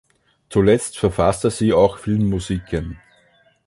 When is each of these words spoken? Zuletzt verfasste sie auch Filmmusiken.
Zuletzt 0.49 0.97
verfasste 0.97 1.51
sie 1.51 1.73
auch 1.73 1.99
Filmmusiken. 1.99 2.97